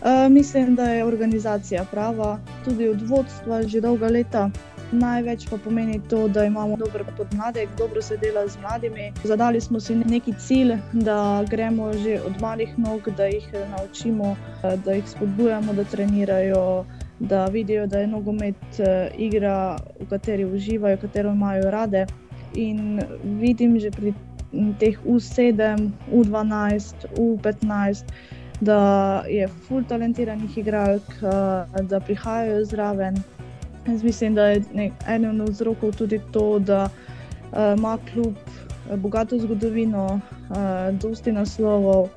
Uh, 0.01 0.33
mislim, 0.33 0.75
da 0.75 0.85
je 0.85 1.05
organizacija 1.05 1.85
prava, 1.91 2.39
tudi 2.65 2.89
od 2.89 3.03
vodstva 3.03 3.63
že 3.63 3.81
dolga 3.81 4.09
leta. 4.09 4.51
Največ 4.93 5.47
pa 5.51 5.57
pomeni 5.57 6.01
to, 6.09 6.29
da 6.29 6.45
imamo 6.45 6.77
dober 6.77 7.05
podmladek, 7.17 7.69
dobro 7.79 8.03
se 8.03 8.17
dela 8.17 8.49
z 8.49 8.59
mladimi. 8.61 9.13
Zadali 9.25 9.61
smo 9.61 9.81
si 9.81 9.95
neki 9.95 10.35
cilj, 10.39 10.73
da 10.93 11.45
gremo 11.51 11.93
že 11.93 12.21
od 12.27 12.41
malih 12.41 12.79
nog, 12.79 13.09
da 13.17 13.25
jih 13.25 13.47
naučimo, 13.71 14.37
da 14.85 14.93
jih 14.93 15.09
spodbujamo, 15.09 15.73
da 15.73 15.85
trenirajo 15.85 16.85
da 17.21 17.47
vidijo, 17.47 17.87
da 17.87 17.99
je 17.99 18.07
nogomet 18.07 18.81
igra, 19.19 19.77
v 20.01 20.09
kateri 20.09 20.45
uživajo, 20.45 20.97
katero 20.97 21.31
imajo 21.31 21.71
rade. 21.71 22.07
In 22.55 23.01
vidim 23.23 23.79
že 23.81 23.91
pri 23.91 24.15
teh 24.79 24.99
U7, 25.07 25.91
U12, 26.13 26.95
U15, 27.17 28.05
da 28.61 29.23
je 29.29 29.49
full 29.49 29.85
talentiranih 29.89 30.59
igralk, 30.59 31.03
uh, 31.23 31.87
da 31.87 32.01
prihajajo 32.01 32.65
zraven. 32.65 33.17
Jaz 33.87 34.03
mislim, 34.05 34.35
da 34.35 34.47
je 34.47 34.63
eden 35.09 35.41
od 35.41 35.49
vzrokov 35.49 35.93
tudi 35.97 36.21
to, 36.33 36.59
da 36.59 36.89
uh, 37.53 37.59
ima 37.79 37.99
kljub 38.13 38.35
bogato 38.97 39.39
zgodovino, 39.39 40.21
uh, 40.51 40.99
dosti 41.01 41.33
naslovov, 41.33 42.09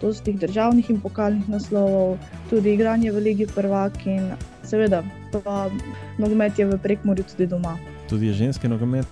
dosti 0.00 0.32
državnih 0.32 0.90
in 0.90 1.00
pokalnih 1.00 1.48
naslovov, 1.48 2.18
tudi 2.50 2.72
igranje 2.74 3.12
v 3.12 3.18
Ligi 3.18 3.46
Prvak 3.46 4.06
in 4.06 4.32
seveda, 4.64 5.02
pa 5.32 5.68
nogomet 6.18 6.58
je 6.58 6.66
v 6.66 6.78
prekmorju 6.78 7.24
tudi 7.24 7.46
doma. 7.46 7.76
Tudi 8.08 8.32
ženski 8.32 8.68
nogomet, 8.68 9.06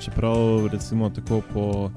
čeprav 0.00 0.66
recimo 0.72 1.10
tako 1.10 1.42
po 1.52 1.90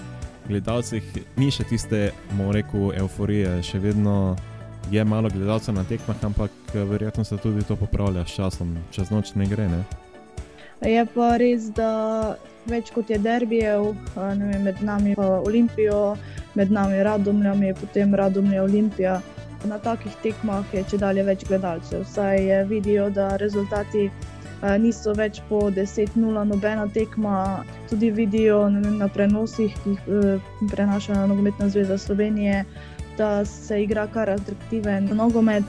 gledalcih 0.48 1.04
ni 1.38 1.52
še 1.52 1.66
tiste, 1.70 2.12
bomo 2.32 2.52
rekel, 2.56 2.92
euforije, 3.00 3.62
še 3.64 3.80
vedno 3.80 4.36
je 4.92 5.04
malo 5.06 5.30
gledalcev 5.30 5.76
na 5.76 5.84
tekmah, 5.88 6.24
ampak 6.24 6.52
verjetno 6.74 7.24
se 7.24 7.38
tudi 7.38 7.64
to 7.64 7.76
popravlja 7.76 8.26
s 8.26 8.36
časom, 8.36 8.78
čez 8.92 9.12
noč 9.12 9.34
ne 9.40 9.48
gre. 9.48 9.68
Ne? 9.72 9.84
Je 10.84 11.06
pa 11.16 11.38
res, 11.40 11.70
da 11.72 12.36
več 12.68 12.92
kot 12.92 13.10
je 13.10 13.20
derbijev, 13.20 13.94
vem, 14.16 14.44
med 14.66 14.82
nami 14.84 15.16
pa 15.16 15.40
Olimpijo, 15.40 16.18
med 16.60 16.72
nami 16.72 17.04
Radomljami, 17.04 17.72
potem 17.80 18.16
Radomlja 18.16 18.64
Olimpija 18.64 19.22
na 19.66 19.80
takih 19.80 20.12
tekmah 20.24 20.68
je 20.76 20.84
če 20.92 21.00
dalje 21.00 21.24
več 21.24 21.46
gledalcev. 21.48 22.04
Saj 22.08 22.66
vidijo, 22.68 23.08
da 23.16 23.38
rezultati 23.40 24.10
niso 24.80 25.14
več 25.14 25.42
po 25.50 25.70
10-0, 25.72 26.44
nobena 26.48 26.88
tekma. 26.88 27.64
Tudi 27.90 28.12
vidijo 28.12 28.64
vem, 28.70 28.98
na 28.98 29.08
prenosih, 29.08 29.76
ki 29.84 29.96
jih 29.96 30.08
e, 30.08 30.68
prenaša 30.72 31.26
Nogometna 31.28 31.70
zveza 31.70 31.98
Slovenije, 31.98 32.66
da 33.18 33.46
se 33.46 33.84
igra 33.84 34.08
kar 34.08 34.30
atraktiven 34.30 35.10
nogomet. 35.14 35.64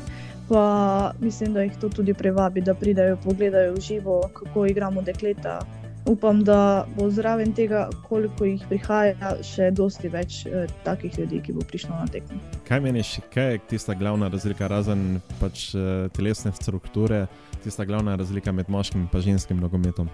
Pa 0.49 1.13
mislim, 1.21 1.55
da 1.55 1.63
jih 1.63 1.77
to 1.81 1.89
tudi 1.89 2.15
privabi, 2.15 2.61
da 2.61 2.75
pridajo 2.75 3.17
pogledajo 3.25 3.73
v 3.75 3.81
živo, 3.81 4.21
kako 4.35 4.67
igramo 4.67 5.03
dekleta, 5.03 5.61
upam, 6.07 6.45
da 6.45 6.87
bo 6.97 7.11
zraven 7.11 7.53
tega, 7.53 7.89
koliko 8.09 8.45
jih 8.45 8.65
prihaja, 8.69 9.35
še 9.45 9.71
dosti 9.73 10.11
več 10.13 10.43
eh, 10.47 10.69
takih 10.85 11.19
ljudi, 11.19 11.41
ki 11.45 11.57
bo 11.57 11.65
prišlo 11.65 11.97
na 11.97 12.07
tekmo. 12.13 12.41
Kaj 12.69 12.83
meniš, 12.85 13.17
kaj 13.33 13.53
je 13.53 13.63
tista 13.75 13.97
glavna 13.97 14.29
razlika, 14.33 14.69
razen 14.69 15.21
pač, 15.41 15.71
eh, 15.75 16.09
telesne 16.17 16.53
strukture, 16.53 17.25
tista 17.65 17.85
glavna 17.85 18.17
razlika 18.17 18.53
med 18.53 18.71
moškim 18.71 19.09
in 19.13 19.21
ženskim 19.21 19.61
nogometom? 19.61 20.09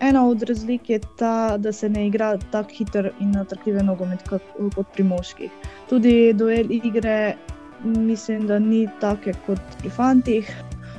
Ena 0.00 0.26
od 0.28 0.42
razlik 0.42 0.90
je 0.90 1.00
ta, 1.18 1.56
da 1.58 1.72
se 1.72 1.88
ne 1.88 2.06
igra 2.06 2.36
tako 2.52 2.70
hiter 2.74 3.10
in 3.20 3.36
atraktiven 3.36 3.86
nogomet 3.86 4.22
kot 4.28 4.86
pri 4.94 5.02
moških. 5.02 5.50
Tudi 5.88 6.32
duel 6.32 6.70
igre, 6.70 7.36
mislim, 7.84 8.46
da 8.46 8.58
ni 8.58 8.88
take 9.00 9.34
kot 9.46 9.78
pri 9.78 9.90
fantih. 9.90 10.52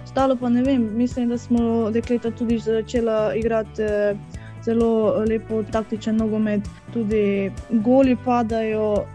Ostalo 0.04 0.36
pa 0.36 0.50
ne 0.50 0.64
vem, 0.64 0.90
mislim, 0.98 1.30
da 1.30 1.38
smo 1.38 1.92
dekleta 1.92 2.32
tudi 2.32 2.60
začela 2.60 3.36
igrati 3.36 3.82
eh, 3.82 4.18
zelo 4.66 5.24
lepo 5.28 5.64
taktičen 5.64 6.18
nogomet, 6.18 6.68
tudi 6.94 7.52
goli 7.70 8.18
padajo. 8.26 9.06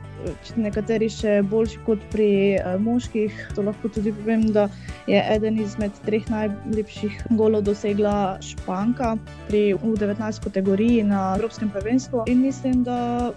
Nekateri 0.56 1.08
še 1.12 1.38
boljši 1.50 1.80
kot 1.86 2.04
pri 2.12 2.28
uh, 2.58 2.74
moških. 2.80 3.34
To 3.56 3.64
lahko 3.66 3.90
tudi 3.92 4.12
povem, 4.16 4.46
da 4.54 4.68
je 5.10 5.20
eden 5.34 5.58
izmed 5.60 5.92
treh 6.06 6.24
najlepših 6.32 7.24
golov 7.38 7.66
dosegla 7.68 8.38
Španka 8.44 9.14
pri 9.48 9.74
U19 9.74 10.42
kategoriji 10.44 11.04
na 11.08 11.34
Evropskem 11.38 11.70
prvenstvu. 11.74 12.24
In 12.32 12.44
mislim, 12.46 12.82
da 12.86 13.32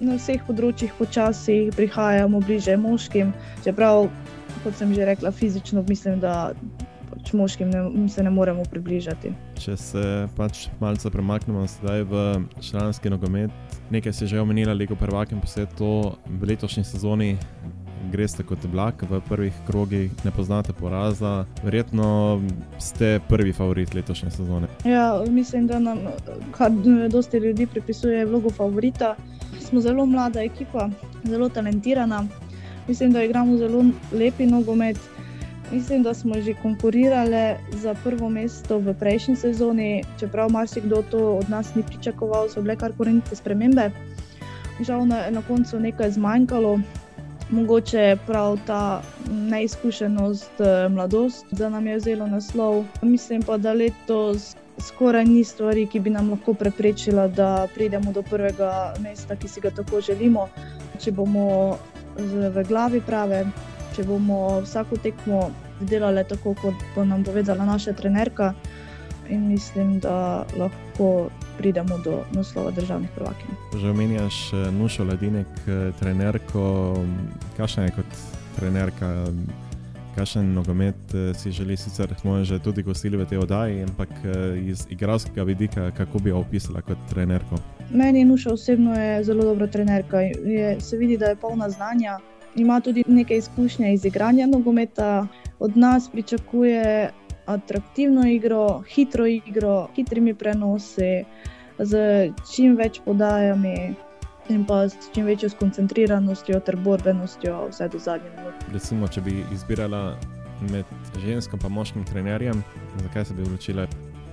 na 0.00 0.16
vseh 0.16 0.40
področjih 0.48 0.92
počasi 0.96 1.68
prihajamo 1.76 2.40
bliže 2.44 2.76
moškim, 2.80 3.34
čeprav 3.64 4.08
kot 4.64 4.76
sem 4.76 4.94
že 4.94 5.04
rekla, 5.04 5.32
fizično 5.32 5.84
mislim, 5.88 6.20
da 6.20 6.52
pač 7.10 7.32
moškim 7.36 7.70
ne, 7.70 8.08
se 8.08 8.22
ne 8.22 8.30
moremo 8.30 8.64
približati. 8.70 9.32
Če 9.60 9.76
se 9.76 10.04
pač 10.36 10.68
malce 10.80 11.10
premaknemo 11.12 11.66
zdaj 11.68 12.04
v 12.08 12.24
članski 12.64 13.12
nogomet, 13.12 13.50
nekaj 13.90 14.12
se 14.12 14.24
je 14.24 14.28
že 14.28 14.40
omenila, 14.40 14.74
Lego 14.74 14.96
prvak 14.96 15.32
in 15.32 15.40
posebej 15.40 15.74
to 15.78 16.16
v 16.26 16.46
letošnji 16.46 16.84
sezoni. 16.84 17.36
Greste 18.10 18.42
kot 18.42 18.64
vlak 18.64 19.04
v 19.10 19.20
prvih 19.28 19.54
krogih, 19.66 20.10
ne 20.24 20.30
poznate 20.30 20.72
poraza, 20.72 21.44
verjetno 21.62 22.40
ste 22.78 23.20
prvi 23.28 23.52
favorit 23.52 23.94
letošnje 23.94 24.30
sezone. 24.30 24.66
Ja, 24.84 25.24
mislim, 25.28 25.66
da 25.66 25.78
nam 25.78 25.98
kar 26.56 26.70
dosti 27.10 27.36
ljudi 27.36 27.66
pripisuje 27.66 28.26
vlogo 28.26 28.50
favorita. 28.50 29.16
Smo 29.60 29.80
zelo 29.80 30.06
mlada 30.06 30.42
ekipa, 30.42 30.90
zelo 31.24 31.48
talentirana 31.48 32.26
mislim, 32.90 33.12
da 33.12 33.22
igramo 33.22 33.56
zelo 33.56 33.84
lepi 34.12 34.46
nogomet. 34.46 34.96
Mislim, 35.72 36.02
da 36.02 36.14
smo 36.14 36.34
že 36.40 36.54
konkurirali 36.54 37.54
za 37.72 37.94
prvo 38.04 38.30
mesto 38.30 38.78
v 38.78 38.94
prejšnji 38.94 39.36
sezoni, 39.36 40.04
čeprav 40.20 40.50
marsikdo 40.50 41.02
to 41.10 41.36
od 41.36 41.50
nas 41.50 41.74
ni 41.74 41.82
pričakoval, 41.82 42.48
so 42.48 42.62
bile 42.62 42.76
kar 42.76 42.92
korenite 42.96 43.36
spremembe. 43.36 43.90
Žal 44.80 45.06
na, 45.06 45.30
na 45.30 45.42
koncu 45.48 45.80
nekaj 45.80 46.10
zmanjkalo, 46.10 46.80
mogoče 47.50 47.98
je 47.98 48.16
prav 48.26 48.58
ta 48.66 49.02
neizkušenost, 49.30 50.60
eh, 50.60 50.88
mladost, 50.88 51.46
da 51.50 51.68
nam 51.68 51.86
je 51.86 51.96
vzelo 51.96 52.26
naslov. 52.26 52.84
Mislim 53.02 53.42
pa, 53.42 53.56
da 53.56 53.72
letos 53.72 54.56
skoraj 54.80 55.24
ni 55.24 55.44
stvari, 55.44 55.86
ki 55.86 56.00
bi 56.00 56.10
nam 56.10 56.30
lahko 56.30 56.54
preprečila, 56.54 57.28
da 57.28 57.68
pridemo 57.74 58.12
do 58.12 58.22
prvega 58.22 58.94
mesta, 59.00 59.36
ki 59.36 59.48
si 59.48 59.60
ga 59.60 59.70
tako 59.70 60.00
želimo. 60.00 60.48
Če 60.98 61.12
bomo 61.12 61.76
v 62.16 62.64
glavi 62.68 63.00
prave, 63.00 63.44
če 64.00 64.06
bomo 64.08 64.62
vsako 64.64 64.96
tekmo 65.04 65.50
delali 65.84 66.24
tako, 66.24 66.54
kot 66.56 66.84
bo 66.94 67.04
nam 67.04 67.24
povedala 67.24 67.66
naša 67.68 67.92
trenerka. 67.92 68.54
In 69.30 69.44
mislim, 69.46 69.98
da 70.00 70.46
lahko 70.58 71.28
pridemo 71.58 71.98
do 72.02 72.22
naslova 72.32 72.72
državnih 72.74 73.10
prvakin. 73.14 73.58
Že 73.76 73.90
omenjaš 73.90 74.38
eh, 74.52 74.70
Nušo 74.72 75.04
Ladinek, 75.04 75.46
eh, 75.68 75.92
trenerko. 76.00 76.96
Kakšna 77.56 77.84
je 77.84 77.92
kot 78.00 78.16
trenerka, 78.56 79.10
kakšen 80.16 80.50
nogomet 80.56 81.14
eh, 81.14 81.30
si 81.36 81.52
želi, 81.52 81.76
sicer 81.76 82.16
smo 82.20 82.40
že 82.44 82.58
tudi 82.58 82.82
gostili 82.82 83.20
v 83.20 83.28
tej 83.28 83.44
oddaji, 83.44 83.84
ampak 83.84 84.10
iz 84.64 84.86
igralskega 84.90 85.44
vidika, 85.44 85.90
kako 85.90 86.18
bi 86.18 86.32
jo 86.32 86.40
opisala 86.40 86.82
kot 86.82 86.98
trenerko? 87.12 87.60
Meni 87.90 88.24
Nuša 88.24 88.56
osebno 88.56 88.96
je 88.96 89.24
zelo 89.24 89.44
dobra 89.44 89.66
trenerka. 89.66 90.20
Je, 90.20 90.80
se 90.80 90.96
vidi, 90.96 91.18
da 91.18 91.26
je 91.26 91.36
polna 91.36 91.70
znanja, 91.70 92.18
ima 92.56 92.80
tudi 92.80 93.04
nekaj 93.06 93.36
izkušnje 93.36 93.94
iz 93.94 94.04
igranja 94.04 94.46
nogometa, 94.46 95.26
od 95.58 95.76
nas 95.76 96.08
pričakuje 96.12 97.10
atraktivno 97.46 98.28
igro, 98.28 98.82
hitro 98.94 99.26
igro, 99.26 99.88
hitrimi 99.96 100.34
prenosi, 100.34 101.24
z 101.78 101.98
čim 102.54 102.76
več 102.76 103.00
podajami 103.04 103.94
in 104.50 104.64
pa 104.66 104.88
s 104.88 105.10
čim 105.14 105.26
večjo 105.26 105.48
skoncentriranostjo 105.48 106.60
ter 106.60 106.76
borbenostjo, 106.76 107.68
vse 107.70 107.88
do 107.88 107.98
zadnje 107.98 108.30
minute. 108.36 108.66
Recimo, 108.72 109.08
če 109.08 109.20
bi 109.20 109.44
izbirala 109.54 110.16
med 110.70 110.84
ženskim 111.22 111.60
in 111.64 111.72
moškim 111.72 112.04
trenerjem, 112.04 112.64
zakaj 113.02 113.24
se 113.24 113.34
bi 113.34 113.42
odločila? 113.42 113.86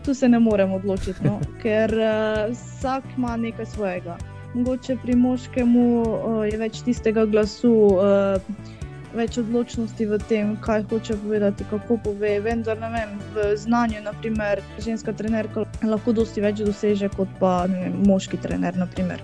Tu 0.06 0.14
se 0.14 0.30
ne 0.30 0.40
morem 0.40 0.74
odločiti, 0.74 1.24
no? 1.24 1.40
ker 1.64 1.94
uh, 1.94 2.52
vsak 2.52 3.04
ima 3.18 3.38
nekaj 3.38 3.66
svojega. 3.66 4.18
Mogoče 4.54 4.98
pri 5.04 5.16
moškemu 5.16 5.86
uh, 6.02 6.42
je 6.48 6.58
več 6.58 6.82
tistega 6.86 7.26
glasu. 7.26 7.74
Uh, 7.98 8.76
Več 9.16 9.38
odločnosti 9.40 10.06
v 10.06 10.18
tem, 10.30 10.50
kaj 10.62 10.84
hoče 10.92 11.16
povedati, 11.24 11.66
kako 11.72 11.96
pove. 12.04 12.34
Vendar, 12.44 12.78
vem, 12.78 13.16
v 13.34 13.46
znanju, 13.58 14.02
naprimer, 14.06 14.60
ženska 14.84 15.14
trenerka 15.16 15.64
lahko 15.82 16.14
dosti 16.14 16.44
več 16.44 16.60
doseže 16.62 17.10
kot 17.16 17.32
pa 17.40 17.54
vem, 17.72 17.96
moški 18.06 18.38
trener. 18.44 18.78
Naprimer. 18.78 19.24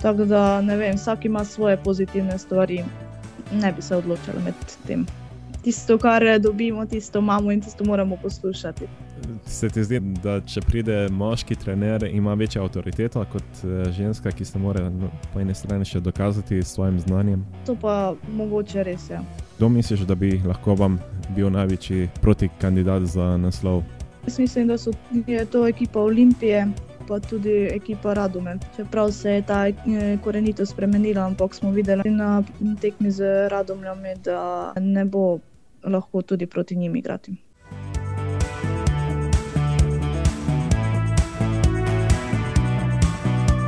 Tako 0.00 0.24
da 0.24 0.60
ne 0.62 0.78
vem, 0.78 0.96
vsak 0.96 1.26
ima 1.28 1.44
svoje 1.44 1.76
pozitivne 1.76 2.38
stvari, 2.38 2.84
ne 3.52 3.72
bi 3.72 3.82
se 3.82 3.96
odločila 3.96 4.40
med 4.46 4.54
tem. 4.86 5.04
Tisto, 5.66 5.98
kar 5.98 6.24
dobimo, 6.40 6.86
tisto 6.86 7.18
imamo 7.18 7.52
in 7.52 7.60
tisto 7.60 7.84
moramo 7.84 8.16
poslušati. 8.22 8.88
Se 9.46 9.68
ti 9.70 9.84
zdi, 9.84 10.00
da 10.22 10.38
če 10.40 10.60
pride 10.66 10.96
moški 11.12 11.56
trener, 11.56 12.04
ima 12.12 12.34
večjo 12.34 12.62
avtoriteto 12.62 13.24
kot 13.32 13.62
eh, 13.64 13.90
ženska, 13.92 14.30
ki 14.30 14.44
se 14.44 14.58
mora 14.58 14.88
no, 14.90 15.10
po 15.32 15.40
eni 15.40 15.54
strani 15.54 15.84
še 15.84 16.00
dokazati 16.00 16.62
s 16.62 16.74
svojim 16.74 17.00
znanjem? 17.00 17.44
To 17.66 17.76
pa 17.80 18.14
mogoče 18.36 18.84
res 18.88 19.10
je. 19.10 19.18
Ja. 19.18 19.46
Kdo 19.58 19.68
misliš, 19.68 20.04
da 20.06 20.14
bi 20.14 20.36
lahko 20.46 20.74
vam 20.78 20.98
bil 21.36 21.50
največji 21.50 22.08
protikandidat 22.22 23.08
za 23.10 23.36
naslov? 23.36 23.82
Jaz 24.26 24.38
mislim, 24.38 24.68
da 24.68 24.78
so, 24.78 24.92
je 25.26 25.44
to 25.44 25.66
ekipa 25.68 26.00
Olimpije, 26.00 26.66
pa 27.08 27.20
tudi 27.20 27.56
ekipa 27.72 28.14
Radomen. 28.14 28.60
Čeprav 28.76 29.12
se 29.12 29.38
je 29.38 29.42
ta 29.42 29.66
eh, 29.68 29.74
korenito 30.24 30.66
spremenila, 30.66 31.26
ampak 31.26 31.54
smo 31.54 31.70
videli 31.70 32.10
na 32.10 32.42
tekmi 32.80 33.10
z 33.10 33.48
Radomljami, 33.48 34.14
da 34.24 34.72
ne 34.80 35.04
bo 35.04 35.38
lahko 35.84 36.22
tudi 36.22 36.46
proti 36.46 36.76
njim 36.76 36.96
igrati. 36.96 37.36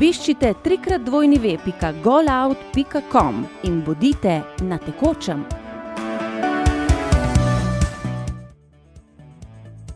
Obiščite 0.00 0.54
trikrat 0.64 1.02
dvojni 1.04 1.36
web.golout.com 1.36 3.42
in 3.68 3.82
bodite 3.84 4.40
na 4.64 4.80
tekočem. 4.80 5.44